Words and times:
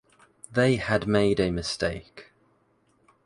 They 0.51 0.77
had 0.77 1.05
made 1.07 1.39
a 1.39 1.51
mistake 1.51 2.31